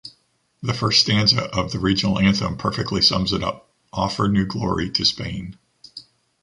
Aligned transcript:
The 0.63 0.73
first 0.73 1.01
stanza 1.01 1.43
of 1.55 1.71
the 1.71 1.77
regional 1.77 2.17
anthem 2.17 2.57
perfectly 2.57 3.03
sums 3.03 3.33
it 3.33 3.43
up: 3.43 3.69
"offer 3.93 4.27
new 4.27 4.47
glory 4.47 4.89
to 4.89 5.05
Spain". 5.05 5.59